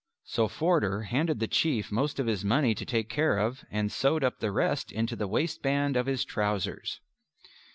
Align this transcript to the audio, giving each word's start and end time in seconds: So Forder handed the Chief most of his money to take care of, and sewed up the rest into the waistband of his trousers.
So 0.23 0.47
Forder 0.47 1.03
handed 1.03 1.39
the 1.39 1.47
Chief 1.47 1.91
most 1.91 2.19
of 2.19 2.25
his 2.25 2.43
money 2.43 2.73
to 2.73 2.85
take 2.87 3.07
care 3.07 3.37
of, 3.37 3.63
and 3.69 3.91
sewed 3.91 4.23
up 4.23 4.39
the 4.39 4.51
rest 4.51 4.91
into 4.91 5.15
the 5.15 5.27
waistband 5.27 5.95
of 5.95 6.07
his 6.07 6.25
trousers. 6.25 7.01